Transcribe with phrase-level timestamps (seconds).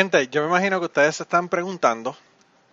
[0.00, 2.16] Gente, yo me imagino que ustedes se están preguntando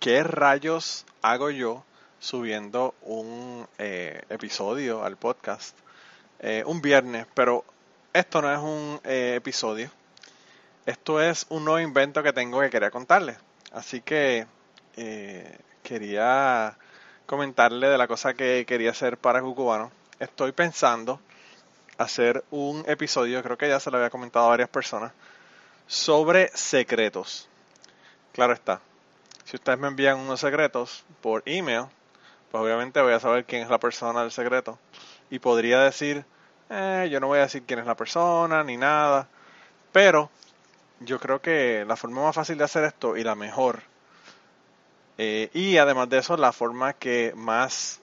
[0.00, 1.84] qué rayos hago yo
[2.20, 5.76] subiendo un eh, episodio al podcast
[6.38, 7.66] eh, un viernes, pero
[8.14, 9.90] esto no es un eh, episodio.
[10.86, 13.36] Esto es un nuevo invento que tengo que quería contarles.
[13.72, 14.46] Así que
[15.82, 16.78] quería
[17.26, 19.92] comentarle de la cosa que quería hacer para Cucubano.
[20.18, 21.20] Estoy pensando
[21.98, 25.12] hacer un episodio, creo que ya se lo había comentado a varias personas,
[25.88, 27.48] sobre secretos.
[28.32, 28.80] Claro está.
[29.44, 31.86] Si ustedes me envían unos secretos por email,
[32.52, 34.78] pues obviamente voy a saber quién es la persona del secreto.
[35.30, 36.24] Y podría decir,
[36.70, 39.26] eh, yo no voy a decir quién es la persona ni nada.
[39.90, 40.30] Pero
[41.00, 43.82] yo creo que la forma más fácil de hacer esto y la mejor,
[45.16, 48.00] eh, y además de eso, la forma que más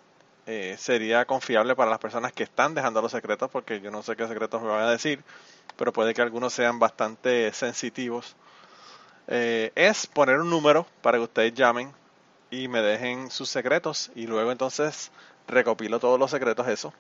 [0.48, 4.16] eh, sería confiable para las personas que están dejando los secretos, porque yo no sé
[4.16, 5.24] qué secretos me van a decir,
[5.78, 8.36] pero puede que algunos sean bastante sensitivos,
[9.28, 11.92] eh, es poner un número para que ustedes llamen
[12.52, 15.12] y me dejen sus secretos y luego entonces
[15.48, 16.94] recopilo todos los secretos eso.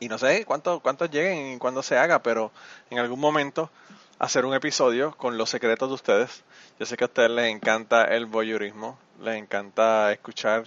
[0.00, 2.50] Y no sé cuántos cuántos lleguen y cuándo se haga, pero
[2.90, 3.70] en algún momento
[4.18, 6.44] hacer un episodio con los secretos de ustedes.
[6.78, 10.64] Yo sé que a ustedes les encanta el voyeurismo, les encanta escuchar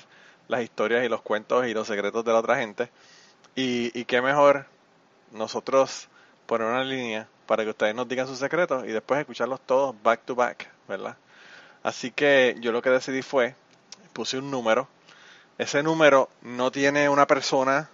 [0.47, 2.89] las historias y los cuentos y los secretos de la otra gente.
[3.55, 4.67] Y, y qué mejor
[5.31, 6.09] nosotros
[6.45, 10.21] poner una línea para que ustedes nos digan sus secretos y después escucharlos todos back
[10.25, 11.17] to back, ¿verdad?
[11.83, 13.55] Así que yo lo que decidí fue,
[14.13, 14.87] puse un número.
[15.57, 17.89] Ese número no tiene una persona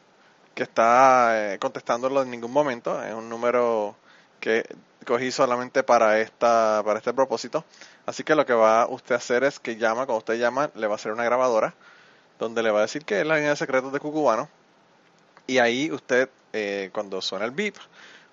[0.55, 3.95] que está eh, contestándolo en ningún momento, es un número
[4.39, 4.65] que
[5.05, 7.65] cogí solamente para esta para este propósito.
[8.05, 10.87] Así que lo que va usted a hacer es que llama, cuando usted llama, le
[10.87, 11.73] va a hacer una grabadora
[12.39, 14.49] donde le va a decir que es la línea de secretos de Cucubano.
[15.47, 17.75] Y ahí usted, eh, cuando suena el beep,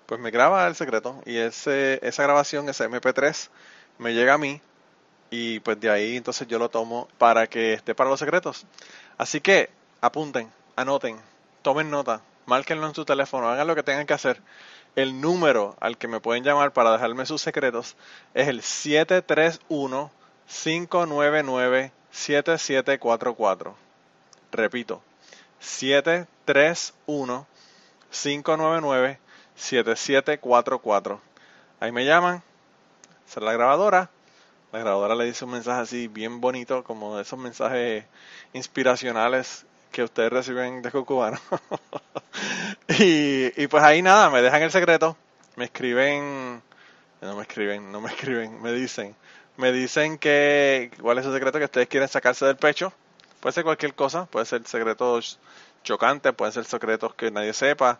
[0.09, 3.49] pues me graba el secreto y ese, esa grabación, ese MP3,
[3.99, 4.59] me llega a mí
[5.29, 8.65] y pues de ahí entonces yo lo tomo para que esté para los secretos.
[9.19, 9.69] Así que
[10.01, 11.19] apunten, anoten,
[11.61, 14.41] tomen nota, márquenlo en su teléfono, hagan lo que tengan que hacer.
[14.95, 17.95] El número al que me pueden llamar para dejarme sus secretos
[18.33, 20.09] es el 731
[20.47, 23.75] 599 7744.
[24.51, 25.03] Repito,
[25.59, 27.45] 731
[28.09, 29.19] 599
[29.59, 31.21] 7744.
[31.79, 32.41] Ahí me llaman,
[33.27, 34.09] es la grabadora.
[34.71, 38.05] La grabadora le dice un mensaje así bien bonito, como de esos mensajes
[38.53, 41.39] inspiracionales que ustedes reciben de Cucubano.
[42.99, 45.17] y, y pues ahí nada, me dejan el secreto,
[45.55, 46.61] me escriben,
[47.21, 49.15] no me escriben, no me escriben, me dicen,
[49.57, 52.93] me dicen que cuál es su secreto que ustedes quieren sacarse del pecho.
[53.39, 55.39] Puede ser cualquier cosa, puede ser secretos
[55.83, 57.99] chocantes, pueden ser secretos que nadie sepa,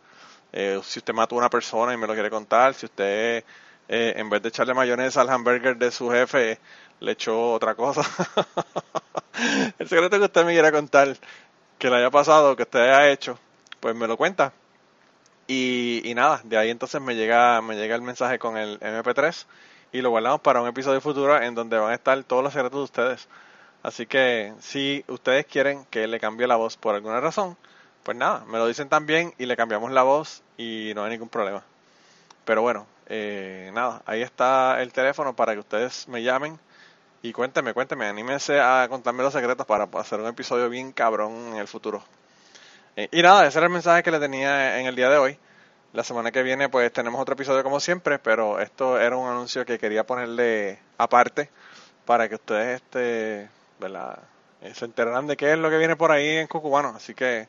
[0.51, 3.43] eh, si usted mató a una persona y me lo quiere contar, si usted
[3.87, 6.59] eh, en vez de echarle mayonesa al hamburger de su jefe,
[6.99, 8.01] le echó otra cosa.
[9.79, 11.17] el secreto que usted me quiera contar,
[11.77, 13.37] que le haya pasado, que usted haya hecho,
[13.79, 14.53] pues me lo cuenta.
[15.47, 19.45] Y, y nada, de ahí entonces me llega, me llega el mensaje con el MP3
[19.91, 22.79] y lo guardamos para un episodio futuro en donde van a estar todos los secretos
[22.79, 23.27] de ustedes.
[23.81, 27.57] Así que si ustedes quieren que le cambie la voz por alguna razón,
[28.03, 31.29] pues nada, me lo dicen también y le cambiamos la voz y no hay ningún
[31.29, 31.63] problema.
[32.45, 36.59] Pero bueno, eh, nada, ahí está el teléfono para que ustedes me llamen
[37.21, 41.57] y cuéntenme, cuéntenme, anímense a contarme los secretos para hacer un episodio bien cabrón en
[41.57, 42.03] el futuro.
[42.95, 45.37] Eh, y nada, ese era el mensaje que le tenía en el día de hoy.
[45.93, 49.65] La semana que viene pues tenemos otro episodio como siempre, pero esto era un anuncio
[49.65, 51.49] que quería ponerle aparte
[52.05, 53.49] para que ustedes este,
[53.79, 54.19] ¿verdad?
[54.61, 56.89] Eh, se enterarán de qué es lo que viene por ahí en Cucubano.
[56.89, 57.47] Así que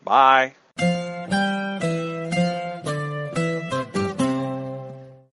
[0.04, 0.67] Bye.